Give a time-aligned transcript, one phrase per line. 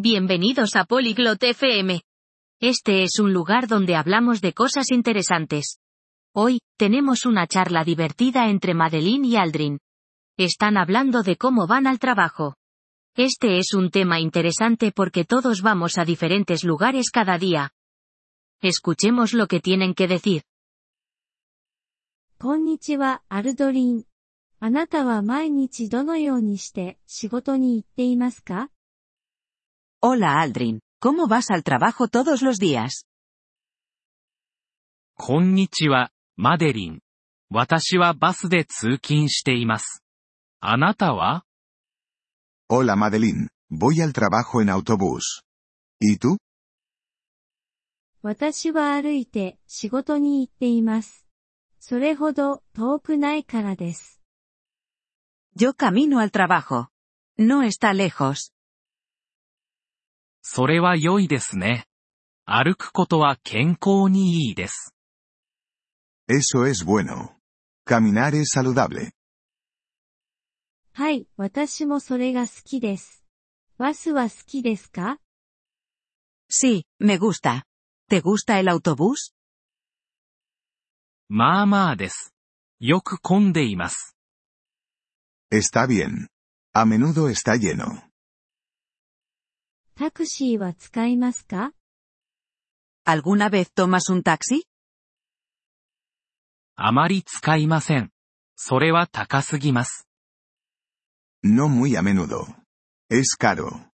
[0.00, 2.02] Bienvenidos a Polyglot FM.
[2.60, 5.78] Este es un lugar donde hablamos de cosas interesantes.
[6.34, 9.78] Hoy, tenemos una charla divertida entre Madeline y Aldrin.
[10.36, 12.56] Están hablando de cómo van al trabajo.
[13.16, 17.72] Este es un tema interesante porque todos vamos a diferentes lugares cada día.
[18.60, 20.42] Escuchemos lo que tienen que decir.
[22.38, 24.04] こんにちは、アルドリン。
[24.60, 28.70] あなたは毎日どのようにして仕事に行っていますか
[30.02, 33.06] Hola Aldrin, ¿cómo vas al trabajo todos los días?
[35.18, 37.00] こんにちは、マデリン。
[37.50, 40.02] 私はバスで通勤しています。
[40.60, 41.44] あなたは
[42.68, 45.42] Hola Madeline, voy al trabajo en autobús.
[46.00, 46.36] ¿Y tú?
[48.22, 51.26] 私は歩いて仕事に行っています。
[51.78, 54.20] それほど遠くないからです。
[55.56, 56.88] Yo camino al trabajo.
[57.38, 58.52] No está lejos.
[60.41, 61.85] それは良いですね。
[62.45, 64.93] 歩くことは健康にいいです。
[66.27, 67.35] Eso es bueno.
[67.85, 69.11] Caminar es saludable.
[70.93, 73.23] はい、私もそれが好きです。
[73.77, 75.19] バスは好きですか
[76.49, 77.63] Sí, me gusta.
[78.09, 79.33] ¿Te gusta el autobús?
[81.29, 82.33] まあまあです。
[82.79, 84.17] よく混んでいます。
[85.51, 86.27] Está bien.
[86.73, 88.10] A menudo está lleno.
[90.01, 91.73] タクシーは使いますか
[93.05, 94.63] ？¿Alguna vez tomas un taxi?
[96.75, 98.09] あまり使いません。
[98.55, 100.07] それは高すぎます。
[101.43, 102.47] No muy a menudo.
[103.11, 103.91] Es caro.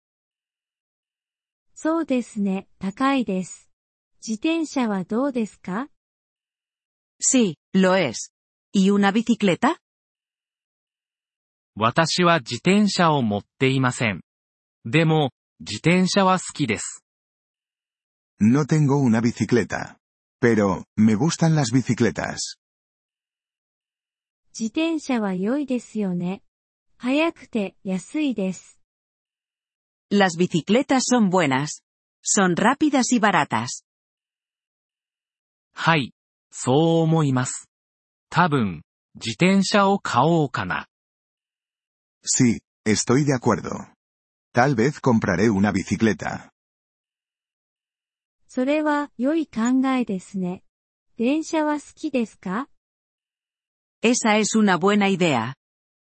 [1.76, 3.70] そうですね、高いです。
[4.28, 5.88] 自転車はどうですか
[7.22, 8.34] ？Sí, lo es.
[8.74, 9.76] ¿Y una bicicleta?
[11.76, 14.22] 私は自転車を持っていません。
[14.84, 15.30] でも、
[15.61, 17.05] 自転車は好きです。
[18.41, 19.99] No tengo una bicicleta.
[20.41, 22.59] Pero, me gustan las bicicletas.
[24.59, 26.43] 自転車は良いですよね。
[26.99, 28.79] 速くて安いです。
[30.11, 31.83] Las bicicletas son buenas.
[32.23, 33.85] Son rápidas y baratas.
[35.75, 36.13] はい、
[36.51, 37.69] そう思います。
[38.31, 38.83] 多分、
[39.15, 40.87] 自転車を買おうかな。
[42.23, 43.71] Sí, estoy de acuerdo.
[44.53, 46.51] Tal vez compraré una bicicleta.
[48.49, 50.63] それは良い考えですね。
[51.19, 52.69] 電車は好きですか
[54.03, 55.55] Esa es una buena idea.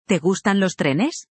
[0.09, 1.29] ¿Te gustan los trenes?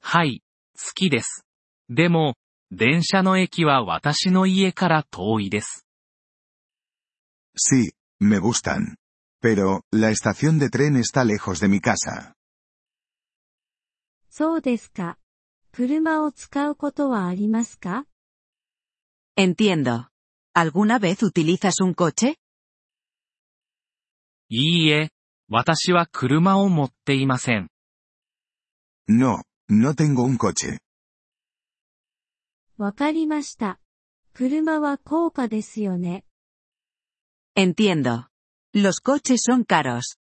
[0.00, 0.42] はい、
[0.74, 1.44] 好きです。
[1.90, 2.34] でも、
[2.70, 5.84] 電車の駅は私の家から遠いです。
[7.56, 8.96] Sí, me gustan.
[9.40, 12.34] Pero, la estación de tren está lejos de mi casa.
[14.35, 15.19] そうですか。
[15.71, 18.07] 車を使うことはありますか
[19.37, 20.07] Entiendo.
[20.55, 22.35] ¿Alguna vez utilizas un coche?
[24.49, 25.11] いいえ、
[25.49, 27.69] 私は車を持っていません。
[29.07, 30.79] No, no tengo un coche.
[32.77, 33.79] わかりました。
[34.33, 36.25] 車は高価ですよね。
[37.55, 38.25] Entiendo.
[38.73, 40.17] Los coches son caros.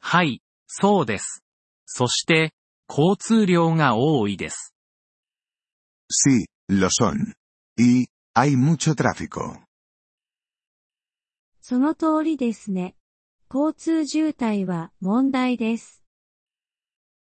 [0.00, 1.45] はい、そうです。
[1.86, 2.52] そして、
[2.88, 4.74] 交通量が多いです。
[6.10, 7.34] Sí, lo son.
[7.78, 9.62] Y, hay mucho tráfico.
[11.60, 12.94] その通りですね。
[13.52, 16.02] 交通渋滞は問題です。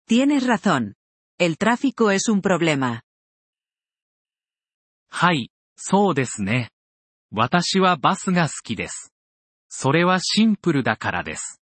[0.09, 0.93] Tienes razón.
[1.39, 3.01] El tráfico es un problema.
[5.09, 6.71] はい、そうですね。
[7.31, 9.13] 私はバスが好きです。
[9.69, 11.61] それはシンプルだからです。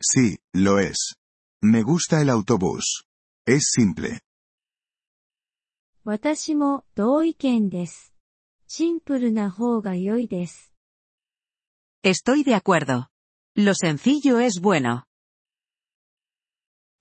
[0.00, 1.16] Sí, lo es.
[1.63, 3.05] Me gusta el autobús.
[3.45, 4.21] Es simple.
[6.05, 8.13] 私も同意見です。
[8.67, 10.71] シンプルな方が良いです。
[12.03, 13.07] Estoy de acuerdo.
[13.55, 15.03] Lo sencillo es bueno.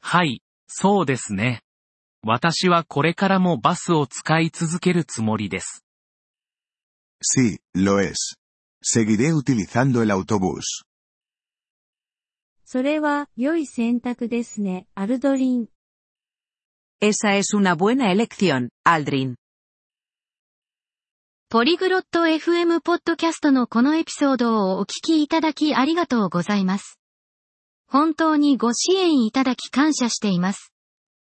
[0.00, 1.62] はい、そうですね。
[2.22, 5.84] 私はこれからもバスを使い続けるつもりです。
[7.22, 8.36] Sí, lo es.
[8.82, 10.84] Seguiré utilizando el autobús.
[12.65, 15.67] それは良い選択ですね、アルドリン。
[17.01, 19.35] Esa es una buena elección, Aldrin.
[21.49, 26.97] ポリグロット FM ポッドキャストのこのエピソードをお聞きいただきありがとうございます。
[27.87, 30.73] 本当にご支援いただき感謝しています。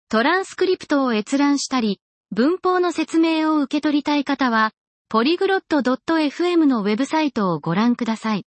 [0.09, 2.00] トランスクリプトを閲覧したり、
[2.31, 4.73] 文法の説明を受け取りたい方は、
[5.11, 8.47] ポリグロット .fm のウェブサイトをご覧ください。